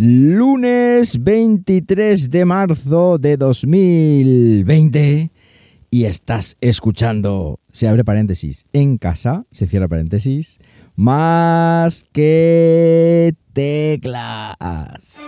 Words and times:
Lunes 0.00 1.24
23 1.24 2.30
de 2.30 2.44
marzo 2.44 3.18
de 3.18 3.36
2020 3.36 5.32
y 5.90 6.04
estás 6.04 6.56
escuchando, 6.60 7.58
se 7.72 7.88
abre 7.88 8.04
paréntesis, 8.04 8.64
en 8.72 8.98
casa, 8.98 9.44
se 9.50 9.66
cierra 9.66 9.88
paréntesis, 9.88 10.60
más 10.94 12.04
que 12.12 13.34
teclas. 13.52 15.18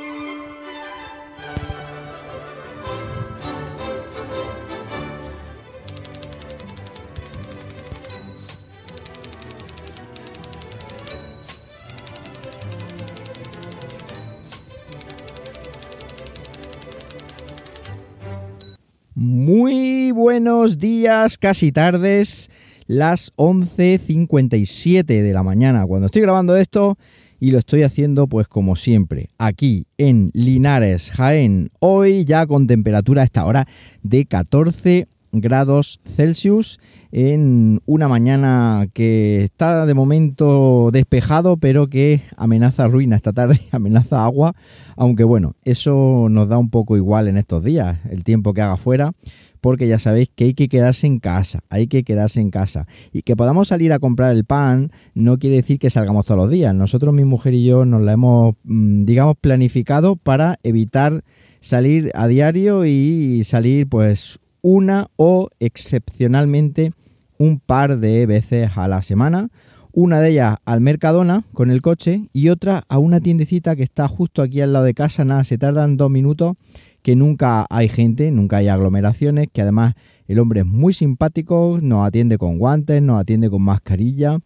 Muy 19.23 20.13
buenos 20.13 20.79
días, 20.79 21.37
casi 21.37 21.73
tardes, 21.73 22.49
las 22.87 23.35
11.57 23.37 25.05
de 25.05 25.33
la 25.35 25.43
mañana. 25.43 25.87
Cuando 25.87 26.07
estoy 26.07 26.23
grabando 26.23 26.57
esto 26.57 26.97
y 27.39 27.51
lo 27.51 27.59
estoy 27.59 27.83
haciendo 27.83 28.29
pues 28.29 28.49
como 28.49 28.77
siempre, 28.77 29.29
aquí 29.37 29.87
en 29.99 30.31
Linares, 30.33 31.11
Jaén, 31.11 31.69
hoy 31.81 32.25
ya 32.25 32.47
con 32.47 32.67
temperatura 32.67 33.21
a 33.21 33.27
esta 33.27 33.45
hora 33.45 33.69
de 34.03 34.25
14 34.25 35.07
grados 35.33 36.01
Celsius 36.05 36.81
en 37.13 37.81
una 37.87 38.09
mañana 38.09 38.87
que 38.93 39.45
está 39.45 39.87
de 39.87 39.95
momento 39.95 40.91
despejado, 40.93 41.57
pero 41.57 41.89
que 41.89 42.21
amenaza 42.37 42.87
ruina 42.87 43.17
esta 43.17 43.33
tarde, 43.33 43.61
amenaza 43.73 44.25
agua, 44.25 44.55
aunque 44.97 45.25
bueno, 45.25 45.55
eso 45.65 46.29
nos 46.31 46.49
da 46.49 46.59
un 46.59 46.71
poco 46.71 46.97
igual 46.97 47.29
en 47.29 47.37
estos 47.37 47.65
días, 47.65 47.99
el 48.11 48.25
tiempo 48.25 48.55
que 48.55 48.63
haga 48.63 48.77
fuera, 48.77 49.13
porque 49.61 49.89
ya 49.89 49.99
sabéis 49.99 50.31
que 50.35 50.45
hay 50.45 50.55
que 50.55 50.69
quedarse 50.69 51.07
en 51.07 51.19
casa, 51.19 51.61
hay 51.69 51.87
que 51.87 52.03
quedarse 52.03 52.41
en 52.41 52.51
casa. 52.51 52.87
Y 53.13 53.23
que 53.23 53.37
podamos 53.37 53.69
salir 53.69 53.93
a 53.93 53.99
comprar 53.99 54.33
el 54.33 54.45
pan 54.45 54.91
no 55.15 55.39
quiere 55.39 55.57
decir 55.57 55.79
que 55.79 55.91
salgamos 55.91 56.27
todos 56.27 56.39
los 56.39 56.51
días. 56.51 56.75
Nosotros, 56.75 57.13
mi 57.15 57.25
mujer 57.25 57.55
y 57.55 57.65
yo, 57.65 57.85
nos 57.85 58.03
la 58.03 58.13
hemos, 58.13 58.55
mm, 58.65 59.05
digamos, 59.05 59.37
planificado 59.41 60.17
para 60.17 60.59
evitar 60.63 61.25
salir 61.61 62.11
a 62.15 62.27
diario 62.27 62.87
y 62.87 63.43
salir 63.45 63.87
pues 63.87 64.41
una 64.63 65.09
o 65.17 65.49
excepcionalmente 65.61 66.93
un 67.39 67.59
par 67.59 67.99
de 67.99 68.27
veces 68.27 68.71
a 68.77 68.89
la 68.89 69.03
semana. 69.03 69.49
Una 69.93 70.21
de 70.21 70.31
ellas 70.31 70.57
al 70.65 70.81
Mercadona 70.81 71.45
con 71.53 71.71
el 71.71 71.83
coche 71.83 72.29
y 72.33 72.49
otra 72.49 72.85
a 72.89 72.99
una 72.99 73.21
tiendecita 73.21 73.75
que 73.75 73.83
está 73.83 74.07
justo 74.07 74.43
aquí 74.43 74.61
al 74.61 74.73
lado 74.73 74.85
de 74.85 74.95
casa. 74.95 75.25
Nada, 75.25 75.43
se 75.43 75.59
tardan 75.59 75.97
dos 75.97 76.11
minutos, 76.11 76.55
que 77.03 77.17
nunca 77.17 77.67
hay 77.71 77.89
gente, 77.89 78.31
nunca 78.31 78.59
hay 78.59 78.69
aglomeraciones, 78.69 79.49
que 79.53 79.63
además 79.63 79.95
el 80.29 80.39
hombre 80.39 80.61
es 80.61 80.67
muy 80.67 80.93
simpático, 80.93 81.79
nos 81.83 82.07
atiende 82.07 82.39
con 82.39 82.59
guantes, 82.59 83.03
nos 83.03 83.21
atiende 83.21 83.51
con 83.51 83.63
mascarilla, 83.63 84.39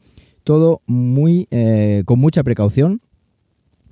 todo 0.45 0.81
muy 0.87 1.47
eh, 1.51 2.05
con 2.07 2.19
mucha 2.21 2.43
precaución. 2.43 3.03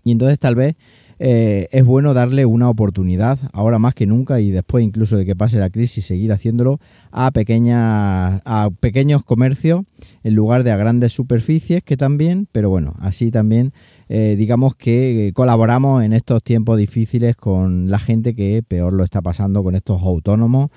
Y 0.04 0.12
entonces 0.12 0.38
tal 0.38 0.54
vez 0.54 0.76
eh, 1.24 1.68
es 1.70 1.84
bueno 1.84 2.14
darle 2.14 2.46
una 2.46 2.68
oportunidad, 2.68 3.38
ahora 3.52 3.78
más 3.78 3.94
que 3.94 4.06
nunca 4.06 4.40
y 4.40 4.50
después 4.50 4.82
incluso 4.82 5.16
de 5.16 5.24
que 5.24 5.36
pase 5.36 5.60
la 5.60 5.70
crisis, 5.70 6.04
seguir 6.04 6.32
haciéndolo 6.32 6.80
a, 7.12 7.30
pequeñas, 7.30 8.42
a 8.44 8.70
pequeños 8.80 9.22
comercios 9.22 9.82
en 10.24 10.34
lugar 10.34 10.64
de 10.64 10.72
a 10.72 10.76
grandes 10.76 11.12
superficies, 11.12 11.84
que 11.84 11.96
también, 11.96 12.48
pero 12.50 12.70
bueno, 12.70 12.96
así 12.98 13.30
también 13.30 13.72
eh, 14.08 14.34
digamos 14.36 14.74
que 14.74 15.30
colaboramos 15.32 16.02
en 16.02 16.12
estos 16.12 16.42
tiempos 16.42 16.76
difíciles 16.76 17.36
con 17.36 17.88
la 17.88 18.00
gente 18.00 18.34
que 18.34 18.64
peor 18.66 18.92
lo 18.92 19.04
está 19.04 19.22
pasando, 19.22 19.62
con 19.62 19.76
estos 19.76 20.02
autónomos, 20.02 20.70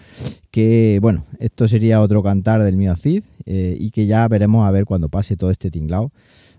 que 0.52 1.00
bueno, 1.02 1.26
esto 1.40 1.68
sería 1.68 2.02
otro 2.02 2.22
cantar 2.22 2.62
del 2.62 2.78
mío 2.78 2.96
Cid 2.96 3.24
eh, 3.48 3.76
y 3.80 3.90
que 3.90 4.06
ya 4.06 4.28
veremos 4.28 4.68
a 4.68 4.72
ver 4.72 4.86
cuando 4.86 5.10
pase 5.10 5.38
todo 5.38 5.50
este 5.50 5.72
tinglao, 5.72 6.12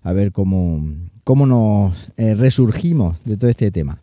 a 0.06 0.12
ver 0.12 0.31
cómo 0.31 0.83
cómo 1.25 1.44
nos 1.44 2.12
eh, 2.17 2.34
resurgimos 2.34 3.25
de 3.25 3.37
todo 3.37 3.50
este 3.50 3.72
tema. 3.72 3.99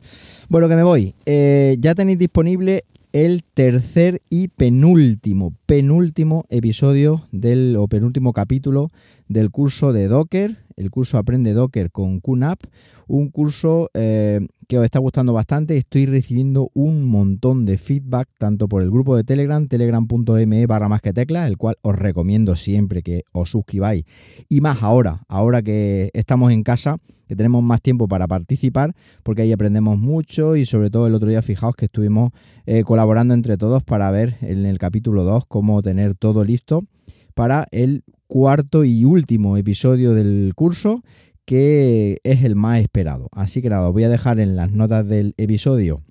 Bueno, 0.50 0.68
que 0.68 0.76
me 0.76 0.84
voy. 0.84 1.16
Eh, 1.26 1.78
ya 1.80 1.96
tenéis 1.96 2.20
disponible 2.20 2.84
el 3.14 3.46
tercer 3.54 4.22
y 4.30 4.50
penúltimo, 4.50 5.54
penúltimo 5.74 6.46
episodio 6.50 7.24
del, 7.32 7.78
o 7.78 7.88
penúltimo 7.88 8.32
capítulo 8.32 8.92
del 9.28 9.50
curso 9.50 9.92
de 9.92 10.08
Docker, 10.08 10.60
el 10.78 10.92
curso 10.92 11.18
Aprende 11.18 11.54
Docker 11.54 11.90
con 11.90 12.20
QNAP, 12.20 12.60
un 13.08 13.30
curso 13.30 13.90
eh, 13.96 14.46
que 14.68 14.78
os 14.78 14.86
está 14.86 15.00
gustando 15.00 15.34
bastante. 15.34 15.76
Estoy 15.78 16.06
recibiendo 16.06 16.70
un 16.76 17.06
montón 17.06 17.66
de 17.66 17.78
feedback, 17.78 18.30
tanto 18.38 18.68
por 18.68 18.84
el 18.84 18.92
grupo 18.92 19.16
de 19.16 19.24
Telegram, 19.24 19.68
telegram.me 19.68 20.66
barra 20.68 20.90
más 20.90 21.02
que 21.02 21.12
teclas, 21.12 21.48
el 21.48 21.58
cual 21.58 21.76
os 21.82 21.96
recomiendo 21.96 22.56
siempre 22.56 23.02
que 23.02 23.24
os 23.32 23.50
suscribáis. 23.50 24.06
Y 24.50 24.62
más 24.62 24.84
ahora, 24.84 25.24
ahora 25.28 25.64
que 25.64 26.12
estamos 26.14 26.52
en 26.52 26.64
casa, 26.64 26.98
que 27.28 27.36
tenemos 27.36 27.64
más 27.64 27.82
tiempo 27.82 28.08
para 28.08 28.28
participar, 28.28 28.96
porque 29.24 29.44
ahí 29.44 29.52
aprendemos 29.52 29.98
mucho 29.98 30.56
y 30.56 30.66
sobre 30.66 30.90
todo 30.90 31.08
el 31.08 31.16
otro 31.16 31.30
día 31.30 31.42
fijaos 31.42 31.76
que 31.76 31.86
estuvimos 31.86 32.32
eh, 32.66 32.84
colaborando 32.84 33.34
entre 33.34 33.58
todos 33.58 33.84
para 33.84 34.12
ver 34.12 34.38
en 34.42 34.66
el 34.66 34.78
capítulo 34.78 35.24
2 35.24 35.46
cómo 35.48 35.63
tener 35.82 36.16
todo 36.16 36.44
listo 36.44 36.86
para 37.34 37.68
el 37.72 38.04
cuarto 38.28 38.84
y 38.84 39.06
último 39.06 39.58
episodio 39.58 40.14
del 40.14 40.54
curso 40.56 41.04
que 41.46 42.20
es 42.24 42.44
el 42.44 42.56
más 42.56 42.80
esperado. 42.80 43.30
Así 43.32 43.62
que 43.62 43.70
nada, 43.70 43.88
os 43.88 43.94
voy 43.94 44.04
a 44.04 44.10
dejar 44.10 44.40
en 44.40 44.56
las 44.56 44.72
notas 44.72 45.08
del 45.08 45.34
episodio 45.38 46.02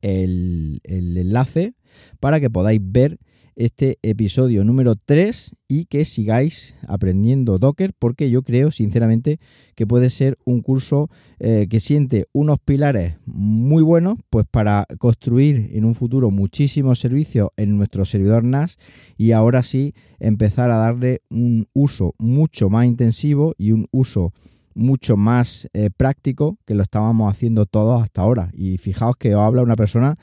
el, 0.00 0.80
el 0.84 1.16
enlace 1.16 1.74
para 2.20 2.40
que 2.40 2.50
podáis 2.50 2.80
ver 2.82 3.18
este 3.56 3.98
episodio 4.02 4.64
número 4.64 4.96
3 4.96 5.52
y 5.68 5.84
que 5.86 6.04
sigáis 6.04 6.74
aprendiendo 6.86 7.58
Docker 7.58 7.92
porque 7.98 8.30
yo 8.30 8.42
creo 8.42 8.70
sinceramente 8.70 9.40
que 9.74 9.86
puede 9.86 10.10
ser 10.10 10.38
un 10.44 10.62
curso 10.62 11.10
eh, 11.38 11.66
que 11.68 11.80
siente 11.80 12.26
unos 12.32 12.58
pilares 12.60 13.16
muy 13.26 13.82
buenos 13.82 14.18
pues 14.30 14.46
para 14.50 14.86
construir 14.98 15.70
en 15.72 15.84
un 15.84 15.94
futuro 15.94 16.30
muchísimos 16.30 16.98
servicios 16.98 17.50
en 17.56 17.76
nuestro 17.76 18.04
servidor 18.04 18.44
NAS 18.44 18.78
y 19.16 19.32
ahora 19.32 19.62
sí 19.62 19.94
empezar 20.18 20.70
a 20.70 20.76
darle 20.76 21.22
un 21.30 21.68
uso 21.72 22.14
mucho 22.18 22.70
más 22.70 22.86
intensivo 22.86 23.54
y 23.58 23.72
un 23.72 23.86
uso 23.90 24.32
mucho 24.74 25.16
más 25.16 25.68
eh, 25.72 25.90
práctico 25.94 26.58
que 26.64 26.74
lo 26.74 26.82
estábamos 26.82 27.30
haciendo 27.30 27.66
todos 27.66 28.02
hasta 28.02 28.22
ahora. 28.22 28.50
Y 28.54 28.78
fijaos 28.78 29.16
que 29.16 29.34
os 29.34 29.42
habla 29.42 29.62
una 29.62 29.76
persona 29.76 30.16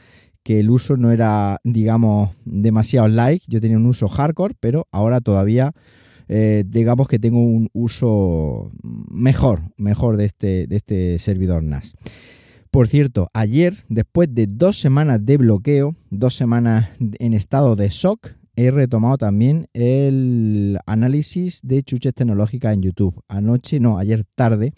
que 0.44 0.59
el 0.59 0.69
uso 0.69 0.97
no 0.97 1.11
era, 1.11 1.59
digamos, 1.63 2.29
demasiado 2.45 3.07
light. 3.07 3.44
Yo 3.47 3.59
tenía 3.61 3.77
un 3.77 3.85
uso 3.85 4.07
hardcore, 4.07 4.55
pero 4.59 4.88
ahora 4.91 5.22
todavía, 5.22 5.73
eh, 6.27 6.63
digamos 6.67 7.07
que 7.07 7.19
tengo 7.19 7.44
un 7.44 7.69
uso 7.73 8.72
mejor, 8.81 9.61
mejor 9.78 10.17
de 10.17 10.25
este, 10.25 10.67
de 10.67 10.75
este 10.75 11.19
servidor 11.19 11.63
NAS. 11.63 11.95
Por 12.72 12.88
cierto, 12.88 13.29
ayer, 13.33 13.73
después 13.89 14.33
de 14.33 14.45
dos 14.45 14.79
semanas 14.79 15.25
de 15.25 15.38
bloqueo, 15.38 15.95
dos 16.11 16.35
semanas 16.35 16.89
en 16.99 17.33
estado 17.33 17.75
de 17.75 17.89
shock, 17.89 18.35
he 18.55 18.72
retomado 18.72 19.17
también 19.17 19.67
el 19.73 20.78
análisis 20.85 21.61
de 21.63 21.81
chuches 21.81 22.13
tecnológicas 22.13 22.73
en 22.73 22.83
YouTube. 22.83 23.23
Anoche, 23.28 23.79
no, 23.79 23.97
ayer 23.97 24.23
tarde, 24.35 24.73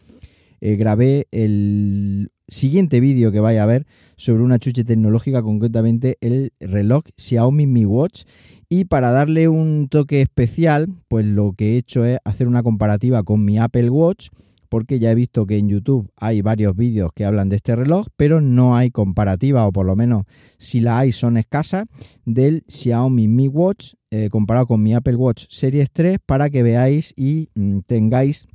eh, 0.61 0.75
grabé 0.75 1.27
el 1.31 2.31
siguiente 2.47 2.99
vídeo 2.99 3.31
que 3.31 3.39
vaya 3.39 3.63
a 3.63 3.65
ver 3.65 3.87
sobre 4.15 4.43
una 4.43 4.59
chuche 4.59 4.83
tecnológica, 4.83 5.41
concretamente 5.41 6.17
el 6.21 6.53
reloj 6.59 7.03
Xiaomi 7.17 7.65
Mi 7.65 7.85
Watch. 7.85 8.23
Y 8.69 8.85
para 8.85 9.11
darle 9.11 9.47
un 9.47 9.87
toque 9.89 10.21
especial, 10.21 10.87
pues 11.07 11.25
lo 11.25 11.53
que 11.53 11.73
he 11.73 11.77
hecho 11.77 12.05
es 12.05 12.19
hacer 12.23 12.47
una 12.47 12.63
comparativa 12.63 13.23
con 13.23 13.43
mi 13.43 13.57
Apple 13.57 13.89
Watch, 13.89 14.29
porque 14.69 14.99
ya 14.99 15.11
he 15.11 15.15
visto 15.15 15.45
que 15.45 15.57
en 15.57 15.67
YouTube 15.67 16.09
hay 16.15 16.41
varios 16.41 16.77
vídeos 16.77 17.11
que 17.13 17.25
hablan 17.25 17.49
de 17.49 17.57
este 17.57 17.75
reloj, 17.75 18.07
pero 18.15 18.39
no 18.39 18.77
hay 18.77 18.89
comparativa, 18.89 19.67
o 19.67 19.73
por 19.73 19.85
lo 19.85 19.97
menos 19.97 20.23
si 20.57 20.79
la 20.79 20.99
hay 20.99 21.11
son 21.11 21.35
escasas, 21.35 21.87
del 22.23 22.63
Xiaomi 22.67 23.27
Mi 23.27 23.49
Watch 23.49 23.95
eh, 24.11 24.29
comparado 24.29 24.67
con 24.67 24.83
mi 24.83 24.93
Apple 24.93 25.15
Watch 25.15 25.45
Series 25.49 25.89
3 25.91 26.19
para 26.25 26.49
que 26.49 26.63
veáis 26.63 27.13
y 27.17 27.49
mm, 27.55 27.79
tengáis 27.87 28.47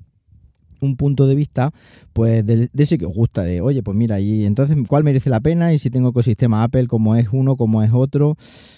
un 0.81 0.97
punto 0.97 1.27
de 1.27 1.35
vista 1.35 1.73
pues 2.13 2.45
de, 2.45 2.69
ese 2.77 2.99
que 2.99 3.07
os 3.07 3.15
gusta 3.15 3.43
de 3.43 3.61
oye 3.61 3.83
pues 3.83 3.97
mira 3.97 4.21
y 4.21 4.45
entonces 4.45 4.77
cuál 4.89 5.05
merece 5.05 5.31
la 5.31 5.41
pena 5.41 5.73
y 5.73 5.79
si 5.79 5.91
tengo 5.91 6.11
ecosistema 6.11 6.63
Apple 6.63 6.87
como 6.87 7.17
es 7.17 7.29
uno 7.33 7.57
como 7.57 7.83
es 7.83 7.91
otro 7.93 8.37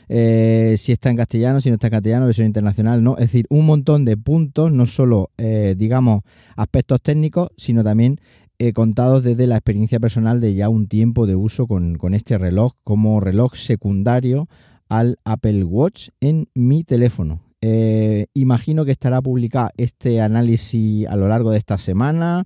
eh, 0.09 0.75
si 0.79 0.93
está 0.93 1.11
en 1.11 1.17
castellano 1.17 1.61
si 1.61 1.71
no 1.71 1.75
está 1.75 1.89
en 1.89 1.93
castellano 1.93 2.27
versión 2.27 2.47
internacional 2.47 3.03
no 3.03 3.15
es 3.15 3.27
decir 3.27 3.47
un 3.51 3.67
montón 3.67 4.05
de 4.05 4.17
puntos 4.17 4.73
no 4.73 4.87
solo 4.87 5.31
eh, 5.39 5.75
digamos 5.77 6.23
aspectos 6.57 7.03
técnicos 7.03 7.49
sino 7.57 7.83
también 7.83 8.21
eh, 8.61 8.73
contados 8.73 9.23
desde 9.23 9.47
la 9.47 9.57
experiencia 9.57 10.01
personal 10.01 10.41
de 10.41 10.55
ya 10.55 10.69
un 10.69 10.89
tiempo 10.89 11.27
de 11.27 11.37
uso 11.37 11.67
con, 11.67 11.97
con 11.97 12.15
este 12.15 12.39
reloj 12.39 12.73
como 12.83 13.21
reloj 13.21 13.55
secundario 13.55 14.49
al 14.89 15.19
Apple 15.25 15.65
Watch 15.65 16.09
en 16.21 16.49
mi 16.55 16.83
teléfono 16.83 17.48
eh, 17.61 18.27
imagino 18.35 18.85
que 18.85 18.93
estará 18.93 19.21
publicado 19.21 19.71
este 19.77 20.21
análisis 20.21 21.07
a 21.07 21.17
lo 21.17 21.29
largo 21.29 21.51
de 21.51 21.59
esta 21.59 21.79
semana 21.79 22.45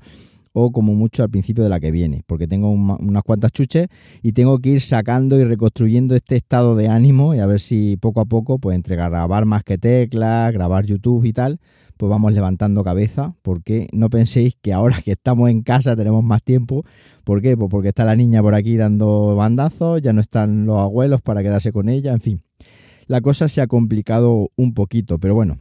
o 0.53 0.71
como 0.71 0.95
mucho 0.95 1.23
al 1.23 1.31
principio 1.31 1.65
de 1.65 1.71
la 1.71 1.81
que 1.81 1.91
viene, 1.91 2.23
porque 2.27 2.47
tengo 2.47 2.71
unas 2.71 3.23
cuantas 3.23 3.53
chuches 3.53 3.89
y 4.23 4.33
tengo 4.33 4.59
que 4.59 4.71
ir 4.71 4.81
sacando 4.81 5.39
y 5.39 5.45
reconstruyendo 5.45 6.15
este 6.15 6.37
estado 6.37 6.77
de 6.77 6.89
ánimo 6.89 7.35
y 7.35 7.39
a 7.39 7.47
ver 7.47 7.61
si 7.61 7.97
poco 7.97 8.21
a 8.21 8.27
poco, 8.27 8.59
pues 8.59 8.75
entre 8.75 8.97
grabar 8.97 9.47
más 9.47 9.65
que 9.65 9.79
teclas, 9.79 10.53
grabar 10.53 10.85
YouTube 10.85 11.25
y 11.25 11.33
tal, 11.33 11.59
pues 11.97 12.11
vamos 12.11 12.33
levantando 12.33 12.85
cabeza, 12.85 13.35
porque 13.43 13.89
no 13.93 14.11
penséis 14.11 14.57
que 14.61 14.73
ahora 14.73 14.97
que 15.05 15.13
estamos 15.13 15.49
en 15.51 15.63
casa 15.63 15.97
tenemos 15.97 16.25
más 16.25 16.43
tiempo. 16.43 16.85
¿Por 17.25 17.41
qué? 17.41 17.57
Pues 17.57 17.71
porque 17.71 17.89
está 17.89 18.05
la 18.05 18.17
niña 18.17 18.43
por 18.43 18.55
aquí 18.55 18.77
dando 18.77 19.37
bandazos, 19.37 20.03
ya 20.03 20.13
no 20.13 20.21
están 20.21 20.67
los 20.67 20.79
abuelos 20.79 21.23
para 21.23 21.43
quedarse 21.43 21.73
con 21.73 21.89
ella, 21.89 22.13
en 22.13 22.21
fin. 22.21 22.43
La 23.07 23.21
cosa 23.21 23.49
se 23.49 23.61
ha 23.61 23.67
complicado 23.67 24.51
un 24.57 24.75
poquito, 24.75 25.19
pero 25.19 25.35
bueno, 25.35 25.59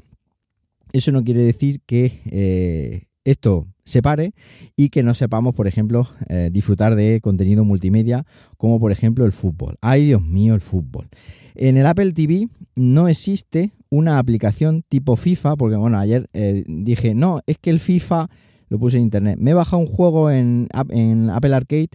eso 0.94 1.12
no 1.12 1.24
quiere 1.24 1.44
decir 1.44 1.82
que 1.86 2.22
eh, 2.26 3.08
esto 3.24 3.68
se 3.84 4.02
pare 4.02 4.34
y 4.76 4.90
que 4.90 5.04
no 5.04 5.14
sepamos, 5.14 5.54
por 5.54 5.68
ejemplo, 5.68 6.08
eh, 6.28 6.50
disfrutar 6.52 6.96
de 6.96 7.20
contenido 7.22 7.64
multimedia 7.64 8.26
como 8.58 8.80
por 8.80 8.92
ejemplo 8.92 9.26
el 9.26 9.32
fútbol. 9.32 9.78
Ay, 9.82 10.06
Dios 10.06 10.22
mío, 10.22 10.54
el 10.54 10.62
fútbol. 10.62 11.08
En 11.56 11.78
el 11.78 11.86
Apple 11.86 12.12
TV 12.12 12.48
no 12.76 13.08
existe 13.08 13.72
una 13.90 14.20
aplicación 14.20 14.84
tipo 14.88 15.16
FIFA, 15.16 15.56
porque 15.56 15.76
bueno, 15.76 15.98
ayer 15.98 16.30
eh, 16.34 16.64
dije, 16.68 17.14
no, 17.14 17.42
es 17.46 17.58
que 17.58 17.70
el 17.70 17.80
FIFA 17.80 18.30
lo 18.70 18.80
puse 18.80 18.98
en 18.98 19.04
internet. 19.04 19.38
Me 19.40 19.52
he 19.52 19.54
bajado 19.54 19.82
un 19.82 19.88
juego 19.88 20.32
en, 20.32 20.68
Apple 20.72 21.54
Arcade 21.54 21.90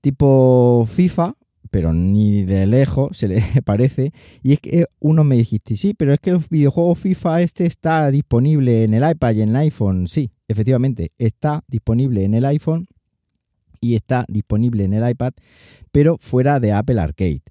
tipo 0.00 0.88
FIFA, 0.90 1.34
pero 1.70 1.92
ni 1.92 2.44
de 2.44 2.66
lejos 2.66 3.16
se 3.16 3.28
le 3.28 3.42
parece. 3.64 4.12
Y 4.42 4.52
es 4.52 4.60
que 4.60 4.86
uno 5.00 5.24
me 5.24 5.36
dijiste, 5.36 5.76
sí, 5.76 5.94
pero 5.94 6.12
es 6.12 6.20
que 6.20 6.30
el 6.30 6.40
videojuego 6.50 6.94
FIFA 6.94 7.42
este 7.42 7.66
está 7.66 8.10
disponible 8.10 8.84
en 8.84 8.94
el 8.94 9.08
iPad 9.08 9.34
y 9.34 9.42
en 9.42 9.50
el 9.50 9.56
iPhone. 9.56 10.06
Sí, 10.08 10.30
efectivamente, 10.48 11.12
está 11.18 11.64
disponible 11.68 12.24
en 12.24 12.34
el 12.34 12.44
iPhone 12.44 12.88
y 13.80 13.94
está 13.94 14.24
disponible 14.28 14.84
en 14.84 14.94
el 14.94 15.08
iPad, 15.08 15.32
pero 15.92 16.16
fuera 16.18 16.60
de 16.60 16.72
Apple 16.72 17.00
Arcade. 17.00 17.42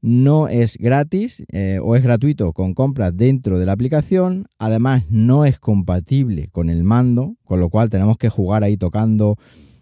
No 0.00 0.46
es 0.46 0.76
gratis 0.76 1.42
eh, 1.50 1.80
o 1.82 1.96
es 1.96 2.04
gratuito 2.04 2.52
con 2.52 2.72
compras 2.72 3.16
dentro 3.16 3.58
de 3.58 3.66
la 3.66 3.72
aplicación. 3.72 4.46
Además, 4.58 5.10
no 5.10 5.44
es 5.44 5.58
compatible 5.58 6.48
con 6.52 6.70
el 6.70 6.84
mando, 6.84 7.34
con 7.44 7.58
lo 7.58 7.68
cual 7.68 7.90
tenemos 7.90 8.16
que 8.16 8.28
jugar 8.28 8.62
ahí 8.62 8.76
tocando 8.76 9.38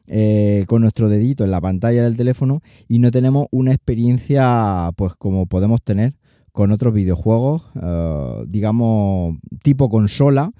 eh, 0.06 0.64
con 0.66 0.82
nuestro 0.82 1.08
dedito 1.08 1.44
en 1.44 1.50
la 1.50 1.60
pantalla 1.60 2.02
del 2.02 2.16
teléfono 2.16 2.62
y 2.88 2.98
no 2.98 3.10
tenemos 3.10 3.46
una 3.50 3.72
experiencia 3.72 4.90
pues 4.96 5.14
como 5.14 5.46
podemos 5.46 5.82
tener 5.82 6.14
con 6.52 6.72
otros 6.72 6.94
videojuegos, 6.94 7.64
eh, 7.82 8.44
digamos, 8.48 9.36
tipo 9.62 9.90
consola, 9.90 10.52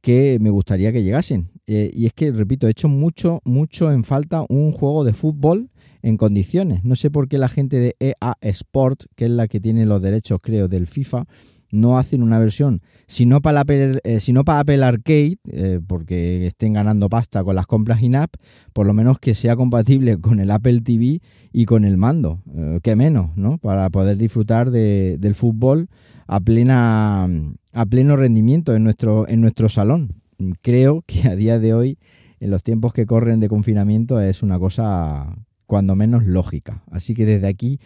que 0.00 0.38
me 0.40 0.48
gustaría 0.48 0.92
que 0.92 1.02
llegasen. 1.02 1.50
Eh, 1.66 1.90
y 1.92 2.06
es 2.06 2.14
que, 2.14 2.32
repito, 2.32 2.66
he 2.66 2.70
hecho 2.70 2.88
mucho, 2.88 3.42
mucho 3.44 3.92
en 3.92 4.02
falta 4.02 4.46
un 4.48 4.72
juego 4.72 5.04
de 5.04 5.12
fútbol 5.12 5.68
en 6.06 6.16
condiciones. 6.16 6.84
No 6.84 6.94
sé 6.94 7.10
por 7.10 7.28
qué 7.28 7.36
la 7.36 7.48
gente 7.48 7.80
de 7.80 7.96
EA 7.98 8.36
Sport, 8.40 9.06
que 9.16 9.24
es 9.24 9.30
la 9.30 9.48
que 9.48 9.58
tiene 9.58 9.86
los 9.86 10.00
derechos, 10.00 10.38
creo, 10.40 10.68
del 10.68 10.86
FIFA, 10.86 11.26
no 11.72 11.98
hacen 11.98 12.22
una 12.22 12.38
versión, 12.38 12.80
si 13.08 13.26
no 13.26 13.42
para 13.42 13.62
Apple, 13.62 13.98
eh, 14.04 14.20
para 14.44 14.60
Apple 14.60 14.84
Arcade, 14.84 15.38
eh, 15.50 15.80
porque 15.84 16.46
estén 16.46 16.74
ganando 16.74 17.08
pasta 17.08 17.42
con 17.42 17.56
las 17.56 17.66
compras 17.66 18.02
in-app, 18.02 18.32
por 18.72 18.86
lo 18.86 18.94
menos 18.94 19.18
que 19.18 19.34
sea 19.34 19.56
compatible 19.56 20.20
con 20.20 20.38
el 20.38 20.52
Apple 20.52 20.78
TV 20.82 21.22
y 21.52 21.64
con 21.64 21.84
el 21.84 21.96
mando, 21.96 22.40
eh, 22.54 22.78
que 22.84 22.94
menos, 22.94 23.36
¿no? 23.36 23.58
Para 23.58 23.90
poder 23.90 24.16
disfrutar 24.16 24.70
del 24.70 25.34
fútbol 25.34 25.88
a 26.28 26.38
plena 26.38 27.28
a 27.72 27.86
pleno 27.86 28.16
rendimiento 28.16 28.76
en 28.76 28.84
nuestro 28.84 29.28
en 29.28 29.40
nuestro 29.40 29.68
salón. 29.68 30.22
Creo 30.62 31.02
que 31.04 31.28
a 31.28 31.34
día 31.34 31.58
de 31.58 31.74
hoy, 31.74 31.98
en 32.38 32.50
los 32.52 32.62
tiempos 32.62 32.92
que 32.92 33.06
corren 33.06 33.40
de 33.40 33.48
confinamiento, 33.48 34.20
es 34.20 34.44
una 34.44 34.60
cosa 34.60 35.34
cuando 35.66 35.96
menos 35.96 36.24
lógica. 36.24 36.82
Así 36.90 37.14
que 37.14 37.26
desde 37.26 37.48
aquí 37.48 37.80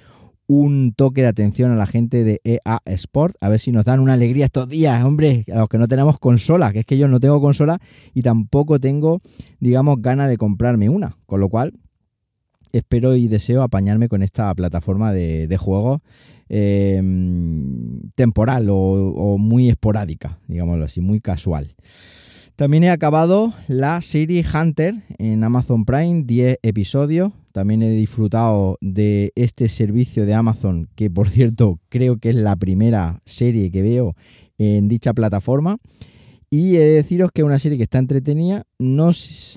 un 0.47 0.95
toque 0.97 1.23
de 1.23 1.29
atención 1.29 1.71
a 1.71 1.77
la 1.77 1.87
gente 1.87 2.25
de 2.25 2.41
EA 2.43 2.81
Sport, 2.85 3.37
a 3.41 3.49
ver 3.49 3.61
si 3.61 3.71
nos 3.71 3.85
dan 3.85 4.01
una 4.01 4.15
alegría 4.15 4.47
estos 4.47 4.69
días, 4.69 5.05
hombre, 5.05 5.45
a 5.53 5.61
los 5.61 5.69
que 5.69 5.79
no 5.79 5.87
tenemos 5.87 6.19
consola, 6.19 6.73
que 6.73 6.81
es 6.81 6.87
que 6.87 6.99
yo 6.99 7.07
no 7.07 7.21
tengo 7.21 7.41
consola 7.41 7.79
y 8.15 8.23
tampoco 8.23 8.81
tengo, 8.81 9.21
digamos, 9.61 10.03
ganas 10.03 10.29
de 10.29 10.39
comprarme 10.39 10.89
una, 10.89 11.17
con 11.27 11.39
lo 11.39 11.49
cual 11.49 11.75
espero 12.73 13.15
y 13.15 13.29
deseo 13.29 13.63
apañarme 13.63 14.09
con 14.09 14.25
esta 14.25 14.53
plataforma 14.55 15.13
de, 15.13 15.47
de 15.47 15.59
em, 16.49 18.01
temporal 18.17 18.67
o 18.71 19.39
muy 19.39 19.69
esporádica, 19.69 20.41
digámoslo 20.49 20.85
así, 20.85 21.01
muy 21.01 21.21
casual. 21.21 21.77
También 22.61 22.85
he 22.85 22.91
acabado 22.91 23.55
la 23.69 24.03
serie 24.03 24.45
Hunter 24.45 24.95
en 25.17 25.43
Amazon 25.45 25.87
Prime, 25.87 26.25
10 26.27 26.59
episodios. 26.61 27.33
También 27.53 27.83
he 27.83 27.89
disfrutado 27.89 28.77
de 28.83 29.33
este 29.35 29.67
servicio 29.67 30.27
de 30.27 30.35
Amazon, 30.35 30.87
que 30.95 31.09
por 31.09 31.31
cierto 31.31 31.79
creo 31.89 32.19
que 32.19 32.29
es 32.29 32.35
la 32.35 32.57
primera 32.57 33.23
serie 33.25 33.71
que 33.71 33.81
veo 33.81 34.15
en 34.59 34.89
dicha 34.89 35.15
plataforma. 35.15 35.79
Y 36.53 36.75
he 36.75 36.81
de 36.81 36.95
deciros 36.97 37.31
que 37.31 37.43
es 37.43 37.47
una 37.47 37.61
serie 37.61 37.79
que 37.79 37.85
está 37.85 37.99
entretenida, 37.99 38.65
no, 38.81 39.13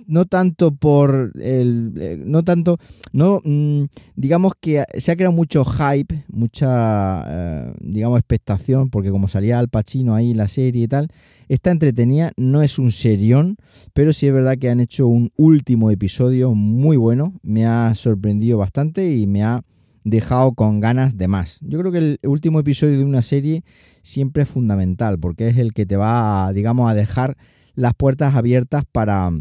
no 0.05 0.25
tanto 0.25 0.75
por 0.75 1.31
el. 1.41 1.91
Eh, 1.99 2.21
no 2.23 2.43
tanto. 2.43 2.77
No, 3.11 3.41
mm, 3.43 3.85
digamos 4.15 4.53
que 4.59 4.83
se 4.99 5.11
ha 5.11 5.15
creado 5.15 5.31
mucho 5.31 5.65
hype, 5.65 6.23
mucha, 6.27 7.23
eh, 7.27 7.73
digamos, 7.81 8.19
expectación, 8.19 8.91
porque 8.91 9.09
como 9.09 9.27
salía 9.27 9.57
Al 9.57 9.69
Pacino 9.69 10.13
ahí 10.13 10.35
la 10.35 10.47
serie 10.47 10.83
y 10.83 10.87
tal, 10.87 11.07
está 11.49 11.71
entretenida, 11.71 12.31
no 12.37 12.61
es 12.61 12.77
un 12.77 12.91
serión, 12.91 13.57
pero 13.93 14.13
sí 14.13 14.27
es 14.27 14.33
verdad 14.33 14.59
que 14.59 14.69
han 14.69 14.79
hecho 14.79 15.07
un 15.07 15.31
último 15.35 15.89
episodio 15.89 16.53
muy 16.53 16.95
bueno, 16.97 17.33
me 17.41 17.65
ha 17.65 17.91
sorprendido 17.95 18.59
bastante 18.59 19.15
y 19.15 19.25
me 19.25 19.43
ha 19.43 19.63
dejado 20.03 20.53
con 20.53 20.79
ganas 20.79 21.17
de 21.17 21.27
más. 21.27 21.59
Yo 21.61 21.79
creo 21.79 21.91
que 21.91 21.97
el 21.97 22.19
último 22.23 22.59
episodio 22.59 22.97
de 22.97 23.05
una 23.05 23.21
serie 23.21 23.63
siempre 24.01 24.43
es 24.43 24.49
fundamental 24.49 25.19
porque 25.19 25.47
es 25.47 25.57
el 25.57 25.73
que 25.73 25.85
te 25.85 25.95
va, 25.95 26.51
digamos, 26.53 26.89
a 26.89 26.95
dejar 26.95 27.37
las 27.75 27.93
puertas 27.93 28.35
abiertas 28.35 28.83
para, 28.91 29.31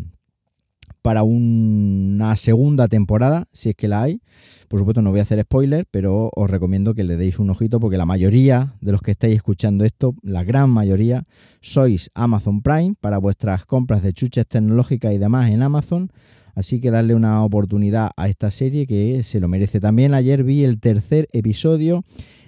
para 1.03 1.25
una 1.25 2.37
segunda 2.37 2.89
temporada, 2.89 3.49
si 3.53 3.71
es 3.71 3.77
que 3.77 3.89
la 3.89 4.03
hay. 4.03 4.23
Por 4.69 4.79
supuesto 4.79 5.03
no 5.03 5.11
voy 5.11 5.21
a 5.21 5.25
hacer 5.25 5.43
spoiler, 5.43 5.87
pero 5.91 6.31
os 6.35 6.49
recomiendo 6.49 6.95
que 6.95 7.05
le 7.05 7.17
deis 7.17 7.39
un 7.39 7.51
ojito 7.51 7.79
porque 7.79 7.99
la 7.99 8.07
mayoría 8.07 8.75
de 8.81 8.93
los 8.93 9.03
que 9.03 9.11
estáis 9.11 9.35
escuchando 9.35 9.85
esto, 9.85 10.15
la 10.23 10.45
gran 10.45 10.71
mayoría, 10.71 11.25
sois 11.61 12.11
Amazon 12.15 12.63
Prime 12.63 12.95
para 13.01 13.19
vuestras 13.19 13.67
compras 13.67 14.03
de 14.03 14.13
chuches 14.13 14.47
tecnológicas 14.47 15.13
y 15.13 15.19
demás 15.19 15.51
en 15.51 15.63
Amazon. 15.63 16.11
Así 16.55 16.81
que 16.81 16.91
darle 16.91 17.15
una 17.15 17.45
oportunidad 17.45 18.11
a 18.17 18.29
esta 18.29 18.51
serie 18.51 18.87
que 18.87 19.23
se 19.23 19.41
lo 19.41 19.49
merece. 19.49 19.81
También 19.81 20.15
ayer 20.15 20.45
vi 20.45 20.65
el 20.65 20.81
tercer 20.81 21.29
episodio 21.33 22.05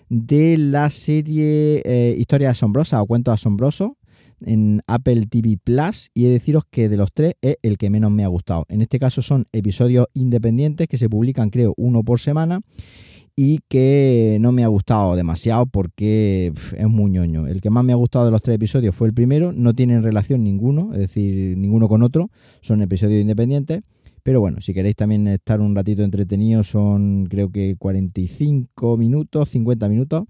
de 0.08 0.56
la 0.58 0.90
serie 0.90 1.82
eh, 1.84 2.14
Historia 2.18 2.50
Asombrosa 2.50 3.00
o 3.00 3.06
Cuento 3.06 3.32
Asombroso 3.32 3.96
en 4.44 4.82
Apple 4.86 5.26
TV 5.26 5.58
Plus 5.62 6.10
y 6.12 6.24
he 6.24 6.28
de 6.28 6.34
deciros 6.34 6.64
que 6.70 6.88
de 6.88 6.96
los 6.96 7.12
tres 7.12 7.34
es 7.40 7.56
el 7.62 7.78
que 7.78 7.90
menos 7.90 8.10
me 8.10 8.24
ha 8.24 8.28
gustado. 8.28 8.66
En 8.68 8.82
este 8.82 8.98
caso 8.98 9.22
son 9.22 9.46
episodios 9.52 10.06
independientes 10.14 10.88
que 10.88 10.98
se 10.98 11.08
publican 11.08 11.50
creo 11.50 11.74
uno 11.76 12.02
por 12.02 12.20
semana 12.20 12.60
y 13.36 13.58
que 13.68 14.38
no 14.40 14.52
me 14.52 14.62
ha 14.62 14.68
gustado 14.68 15.16
demasiado 15.16 15.66
porque 15.66 16.52
es 16.76 16.88
muy 16.88 17.10
ñoño. 17.10 17.46
El 17.46 17.60
que 17.60 17.70
más 17.70 17.84
me 17.84 17.92
ha 17.92 17.96
gustado 17.96 18.24
de 18.24 18.30
los 18.30 18.42
tres 18.42 18.56
episodios 18.56 18.94
fue 18.94 19.08
el 19.08 19.14
primero, 19.14 19.52
no 19.52 19.74
tienen 19.74 20.02
relación 20.02 20.44
ninguno, 20.44 20.92
es 20.92 21.00
decir, 21.00 21.56
ninguno 21.56 21.88
con 21.88 22.02
otro, 22.02 22.30
son 22.60 22.82
episodios 22.82 23.20
independientes. 23.20 23.82
Pero 24.22 24.40
bueno, 24.40 24.60
si 24.60 24.72
queréis 24.72 24.96
también 24.96 25.28
estar 25.28 25.60
un 25.60 25.74
ratito 25.74 26.02
entretenidos, 26.02 26.68
son 26.68 27.26
creo 27.26 27.50
que 27.50 27.76
45 27.76 28.96
minutos, 28.96 29.50
50 29.50 29.88
minutos. 29.88 30.24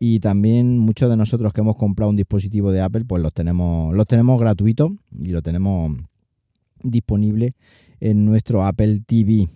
Y 0.00 0.18
también 0.18 0.78
muchos 0.78 1.08
de 1.08 1.16
nosotros 1.16 1.52
que 1.52 1.60
hemos 1.60 1.76
comprado 1.76 2.10
un 2.10 2.16
dispositivo 2.16 2.72
de 2.72 2.80
Apple, 2.80 3.04
pues 3.06 3.22
los 3.22 3.32
tenemos, 3.32 3.94
los 3.94 4.06
tenemos 4.08 4.40
gratuitos 4.40 4.90
y 5.16 5.28
lo 5.28 5.42
tenemos 5.42 5.92
disponible 6.82 7.54
en 8.00 8.24
nuestro 8.24 8.64
Apple 8.64 9.00
TV. 9.06 9.46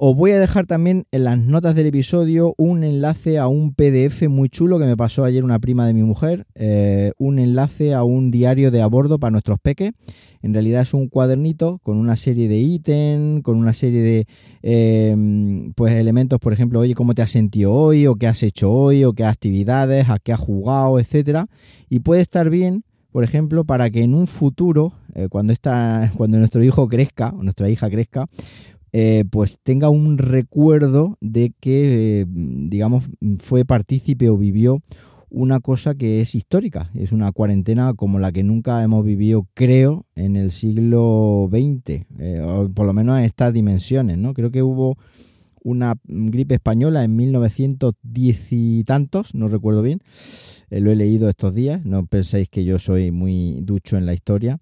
Os 0.00 0.14
voy 0.14 0.30
a 0.30 0.38
dejar 0.38 0.64
también 0.64 1.06
en 1.10 1.24
las 1.24 1.40
notas 1.40 1.74
del 1.74 1.86
episodio 1.86 2.54
un 2.56 2.84
enlace 2.84 3.36
a 3.36 3.48
un 3.48 3.74
PDF 3.74 4.28
muy 4.28 4.48
chulo 4.48 4.78
que 4.78 4.84
me 4.84 4.96
pasó 4.96 5.24
ayer 5.24 5.42
una 5.42 5.58
prima 5.58 5.88
de 5.88 5.92
mi 5.92 6.04
mujer, 6.04 6.46
eh, 6.54 7.10
un 7.18 7.40
enlace 7.40 7.94
a 7.94 8.04
un 8.04 8.30
diario 8.30 8.70
de 8.70 8.80
a 8.80 8.86
bordo 8.86 9.18
para 9.18 9.32
nuestros 9.32 9.58
peques. 9.58 9.90
En 10.40 10.52
realidad 10.52 10.82
es 10.82 10.94
un 10.94 11.08
cuadernito 11.08 11.80
con 11.82 11.96
una 11.96 12.14
serie 12.14 12.46
de 12.46 12.58
ítems, 12.58 13.42
con 13.42 13.56
una 13.56 13.72
serie 13.72 14.00
de 14.00 14.26
em, 14.62 15.72
pues 15.72 15.92
elementos, 15.94 16.38
por 16.38 16.52
ejemplo, 16.52 16.78
oye, 16.78 16.94
cómo 16.94 17.12
te 17.12 17.22
has 17.22 17.32
sentido 17.32 17.72
hoy, 17.72 18.06
o 18.06 18.14
qué 18.14 18.28
has 18.28 18.44
hecho 18.44 18.70
hoy, 18.70 19.04
o 19.04 19.14
qué 19.14 19.24
actividades, 19.24 20.08
a 20.10 20.20
qué 20.20 20.32
has 20.32 20.38
jugado, 20.38 21.00
etcétera. 21.00 21.48
Y 21.88 21.98
puede 21.98 22.20
estar 22.20 22.50
bien 22.50 22.84
por 23.10 23.24
ejemplo, 23.24 23.64
para 23.64 23.90
que 23.90 24.02
en 24.02 24.14
un 24.14 24.26
futuro, 24.26 24.92
eh, 25.14 25.28
cuando, 25.28 25.52
está, 25.52 26.12
cuando 26.16 26.38
nuestro 26.38 26.62
hijo 26.62 26.86
crezca, 26.88 27.30
o 27.30 27.42
nuestra 27.42 27.68
hija 27.68 27.90
crezca, 27.90 28.28
eh, 28.92 29.24
pues 29.30 29.58
tenga 29.62 29.90
un 29.90 30.18
recuerdo 30.18 31.16
de 31.20 31.52
que, 31.60 32.20
eh, 32.20 32.26
digamos, 32.28 33.08
fue 33.38 33.64
partícipe 33.64 34.28
o 34.28 34.36
vivió 34.36 34.82
una 35.30 35.60
cosa 35.60 35.94
que 35.94 36.20
es 36.20 36.34
histórica. 36.34 36.90
Es 36.94 37.12
una 37.12 37.32
cuarentena 37.32 37.92
como 37.94 38.18
la 38.18 38.32
que 38.32 38.42
nunca 38.42 38.82
hemos 38.82 39.04
vivido, 39.04 39.46
creo, 39.54 40.06
en 40.14 40.36
el 40.36 40.52
siglo 40.52 41.48
XX, 41.50 42.06
eh, 42.18 42.40
o 42.40 42.70
por 42.70 42.86
lo 42.86 42.94
menos 42.94 43.18
en 43.18 43.24
estas 43.24 43.52
dimensiones, 43.52 44.16
¿no? 44.16 44.32
Creo 44.32 44.50
que 44.50 44.62
hubo 44.62 44.96
una 45.62 45.96
gripe 46.04 46.54
española 46.54 47.04
en 47.04 47.14
1910 47.16 48.52
y 48.52 48.84
tantos, 48.84 49.34
no 49.34 49.48
recuerdo 49.48 49.82
bien, 49.82 50.00
lo 50.70 50.90
he 50.90 50.96
leído 50.96 51.28
estos 51.28 51.52
días, 51.52 51.84
no 51.84 52.06
penséis 52.06 52.48
que 52.48 52.64
yo 52.64 52.78
soy 52.78 53.10
muy 53.10 53.58
ducho 53.62 53.98
en 53.98 54.06
la 54.06 54.14
historia, 54.14 54.60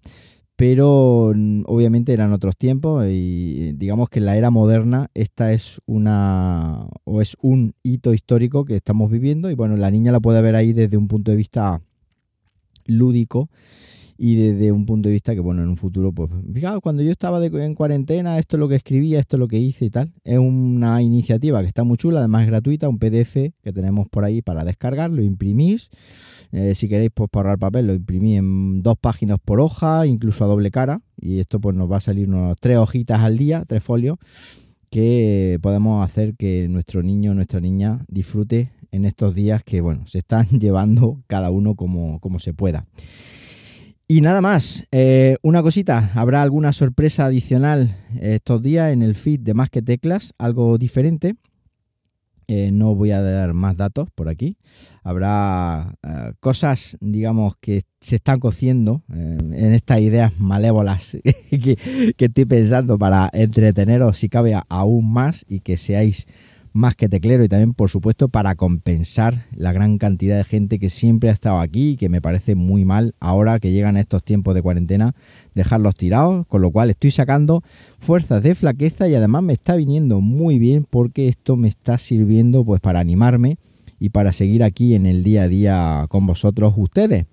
pero 0.57 1.33
mm, 1.35 1.63
obviamente 1.67 2.11
eran 2.11 2.33
otros 2.33 2.57
tiempos 2.57 3.05
y 3.07 3.73
digamos 3.73 4.09
que 4.09 4.19
en 4.19 4.25
la 4.25 4.35
era 4.35 4.49
moderna 4.49 5.09
esta 5.13 5.53
es 5.53 5.79
una 5.85 6.87
o 7.05 7.21
es 7.21 7.37
un 7.41 7.75
hito 7.83 8.11
histórico 8.11 8.65
que 8.65 8.75
estamos 8.75 9.09
viviendo 9.09 9.49
y 9.49 9.53
bueno, 9.53 9.77
la 9.77 9.91
niña 9.91 10.11
la 10.11 10.19
puede 10.19 10.41
ver 10.41 10.55
ahí 10.55 10.73
desde 10.73 10.97
un 10.97 11.07
punto 11.07 11.31
de 11.31 11.37
vista 11.37 11.79
lúdico 12.87 13.49
y 14.17 14.35
desde 14.35 14.71
un 14.71 14.85
punto 14.85 15.09
de 15.09 15.13
vista 15.13 15.35
que, 15.35 15.41
bueno, 15.41 15.61
en 15.61 15.69
un 15.69 15.77
futuro, 15.77 16.11
pues, 16.11 16.29
fijaos, 16.51 16.81
cuando 16.81 17.03
yo 17.03 17.11
estaba 17.11 17.45
en 17.45 17.75
cuarentena, 17.75 18.39
esto 18.39 18.57
es 18.57 18.59
lo 18.59 18.67
que 18.67 18.75
escribía, 18.75 19.19
esto 19.19 19.35
es 19.37 19.39
lo 19.39 19.47
que 19.47 19.59
hice 19.59 19.85
y 19.85 19.89
tal. 19.91 20.11
Es 20.23 20.39
una 20.39 21.01
iniciativa 21.03 21.61
que 21.61 21.67
está 21.67 21.83
muy 21.83 21.97
chula, 21.97 22.19
además 22.19 22.43
es 22.43 22.47
gratuita, 22.47 22.89
un 22.89 22.97
PDF 22.97 23.53
que 23.61 23.73
tenemos 23.73 24.07
por 24.09 24.23
ahí 24.23 24.41
para 24.41 24.65
descargar, 24.65 25.11
lo 25.11 25.21
imprimís. 25.21 25.89
Eh, 26.51 26.73
si 26.73 26.89
queréis, 26.89 27.11
pues, 27.13 27.29
para 27.29 27.49
ahorrar 27.49 27.59
papel, 27.59 27.87
lo 27.87 27.93
imprimís 27.93 28.39
en 28.39 28.81
dos 28.81 28.97
páginas 28.99 29.37
por 29.43 29.59
hoja, 29.59 30.07
incluso 30.07 30.43
a 30.43 30.47
doble 30.47 30.71
cara. 30.71 31.01
Y 31.15 31.39
esto, 31.39 31.59
pues, 31.59 31.75
nos 31.75 31.91
va 31.91 31.97
a 31.97 32.01
salir 32.01 32.27
unos 32.27 32.55
tres 32.59 32.77
hojitas 32.77 33.21
al 33.21 33.37
día, 33.37 33.65
tres 33.67 33.83
folios, 33.83 34.17
que 34.89 35.59
podemos 35.61 36.03
hacer 36.03 36.35
que 36.35 36.67
nuestro 36.69 37.03
niño 37.03 37.35
nuestra 37.35 37.59
niña 37.59 38.05
disfrute 38.07 38.71
en 38.91 39.05
estos 39.05 39.35
días 39.35 39.63
que, 39.63 39.81
bueno, 39.81 40.07
se 40.07 40.17
están 40.17 40.47
llevando 40.59 41.21
cada 41.27 41.51
uno 41.51 41.75
como, 41.75 42.19
como 42.19 42.39
se 42.39 42.53
pueda. 42.53 42.87
Y 44.09 44.21
nada 44.21 44.39
más, 44.39 44.87
eh, 44.93 45.35
una 45.41 45.61
cosita, 45.61 46.11
habrá 46.15 46.41
alguna 46.41 46.71
sorpresa 46.71 47.25
adicional 47.25 47.97
estos 48.21 48.61
días 48.61 48.93
en 48.93 49.01
el 49.01 49.15
feed 49.15 49.41
de 49.41 49.53
Más 49.53 49.69
que 49.69 49.81
Teclas, 49.81 50.33
algo 50.37 50.77
diferente. 50.77 51.35
Eh, 52.47 52.71
no 52.71 52.95
voy 52.95 53.11
a 53.11 53.21
dar 53.21 53.53
más 53.53 53.75
datos 53.75 54.07
por 54.15 54.29
aquí. 54.29 54.55
Habrá 55.03 55.93
eh, 56.03 56.31
cosas, 56.39 56.95
digamos, 57.01 57.55
que 57.59 57.81
se 57.99 58.15
están 58.15 58.39
cociendo 58.39 59.03
en 59.09 59.73
estas 59.73 59.99
ideas 59.99 60.39
malévolas 60.39 61.17
que, 61.49 61.77
estoy 62.17 62.45
pensando 62.45 62.97
para 62.97 63.29
entreteneros, 63.33 64.19
si 64.19 64.29
cabe, 64.29 64.57
aún 64.69 65.11
más 65.11 65.43
y 65.49 65.59
que 65.59 65.75
seáis 65.75 66.27
más 66.77 66.95
que 66.95 67.09
teclero 67.09 67.43
y 67.43 67.49
también, 67.49 67.73
por 67.73 67.89
supuesto, 67.89 68.29
para 68.29 68.53
compensar 68.53 69.45
la 69.55 69.73
gran 69.73 69.97
cantidad 69.97 70.37
de 70.37 70.43
gente 70.43 70.77
que 70.77 70.91
siempre 70.91 71.29
ha 71.29 71.33
estado 71.33 71.59
aquí 71.59 71.91
y 71.91 71.97
que 71.97 72.07
me 72.07 72.21
parece 72.21 72.53
muy 72.53 72.85
mal 72.85 73.15
ahora 73.19 73.59
que 73.59 73.71
llegan 73.71 73.97
estos 73.97 74.23
tiempos 74.23 74.53
de 74.53 74.61
cuarentena 74.61 75.15
dejarlos 75.55 75.95
tirados, 75.95 76.45
con 76.45 76.61
lo 76.61 76.69
cual 76.69 76.91
estoy 76.91 77.09
sacando 77.09 77.63
fuerzas 77.97 78.43
de 78.43 78.53
flaqueza 78.53 79.07
y 79.07 79.15
además 79.15 79.41
me 79.41 79.53
está 79.53 79.75
viniendo 79.75 80.21
muy 80.21 80.59
bien 80.59 80.85
porque 80.87 81.27
esto 81.27 81.55
me 81.55 81.67
está 81.67 81.97
sirviendo 81.97 82.63
pues 82.63 82.79
para 82.79 82.99
animarme 82.99 83.57
y 83.99 84.09
para 84.09 84.31
seguir 84.31 84.63
aquí 84.63 84.93
en 84.93 85.07
el 85.07 85.23
día 85.23 85.43
a 85.43 85.47
día 85.47 86.05
con 86.09 86.27
vosotros 86.27 86.75
ustedes. 86.77 87.25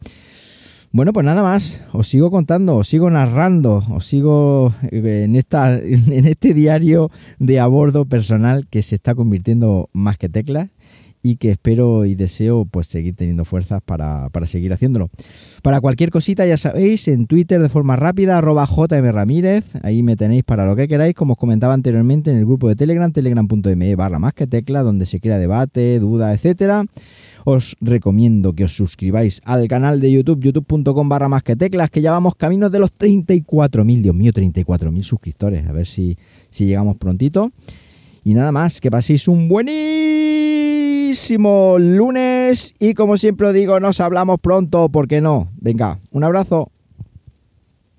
Bueno, 0.94 1.12
pues 1.12 1.26
nada 1.26 1.42
más, 1.42 1.82
os 1.92 2.06
sigo 2.06 2.30
contando, 2.30 2.76
os 2.76 2.86
sigo 2.86 3.10
narrando, 3.10 3.82
os 3.90 4.06
sigo 4.06 4.72
eh, 4.92 5.24
en, 5.24 5.34
esta, 5.34 5.76
en 5.80 6.24
este 6.24 6.54
diario 6.54 7.10
de 7.40 7.58
a 7.58 7.66
bordo 7.66 8.04
personal 8.04 8.68
que 8.70 8.80
se 8.84 8.94
está 8.94 9.16
convirtiendo 9.16 9.90
más 9.92 10.18
que 10.18 10.28
teclas 10.28 10.68
y 11.26 11.36
que 11.36 11.50
espero 11.50 12.04
y 12.04 12.14
deseo 12.14 12.66
pues 12.66 12.86
seguir 12.86 13.16
teniendo 13.16 13.46
fuerzas 13.46 13.80
para, 13.82 14.28
para, 14.28 14.46
seguir 14.46 14.74
haciéndolo. 14.74 15.08
Para 15.62 15.80
cualquier 15.80 16.10
cosita 16.10 16.44
ya 16.44 16.58
sabéis, 16.58 17.08
en 17.08 17.26
Twitter 17.26 17.62
de 17.62 17.70
forma 17.70 17.96
rápida, 17.96 18.36
arroba 18.36 18.66
JM 18.66 19.10
Ramírez, 19.10 19.72
ahí 19.82 20.02
me 20.02 20.16
tenéis 20.16 20.44
para 20.44 20.66
lo 20.66 20.76
que 20.76 20.86
queráis, 20.86 21.14
como 21.14 21.32
os 21.32 21.38
comentaba 21.38 21.72
anteriormente 21.72 22.30
en 22.30 22.36
el 22.36 22.44
grupo 22.44 22.68
de 22.68 22.76
Telegram, 22.76 23.10
telegram.me 23.10 23.96
barra 23.96 24.18
más 24.18 24.34
que 24.34 24.46
tecla, 24.46 24.82
donde 24.82 25.06
se 25.06 25.18
crea 25.18 25.38
debate, 25.38 25.98
duda, 25.98 26.34
etcétera. 26.34 26.84
Os 27.46 27.74
recomiendo 27.80 28.52
que 28.52 28.64
os 28.64 28.76
suscribáis 28.76 29.40
al 29.46 29.66
canal 29.66 30.00
de 30.00 30.12
YouTube, 30.12 30.40
youtube.com 30.42 31.08
barra 31.08 31.30
más 31.30 31.42
que 31.42 31.56
teclas, 31.56 31.88
que 31.88 32.02
ya 32.02 32.10
vamos 32.10 32.34
camino 32.34 32.68
de 32.68 32.80
los 32.80 32.92
34.000, 32.98 34.02
Dios 34.02 34.14
mío, 34.14 34.30
34.000 34.30 35.02
suscriptores, 35.02 35.66
a 35.66 35.72
ver 35.72 35.86
si, 35.86 36.18
si 36.50 36.66
llegamos 36.66 36.98
prontito. 36.98 37.50
Y 38.24 38.34
nada 38.34 38.52
más, 38.52 38.82
que 38.82 38.90
paséis 38.90 39.26
un 39.26 39.48
buenísimo 39.48 40.53
lunes 41.78 42.74
y 42.78 42.94
como 42.94 43.16
siempre 43.16 43.52
digo, 43.52 43.80
nos 43.80 44.00
hablamos 44.00 44.40
pronto, 44.40 44.88
¿por 44.88 45.08
qué 45.08 45.20
no? 45.20 45.50
Venga, 45.56 46.00
un 46.10 46.24
abrazo. 46.24 46.73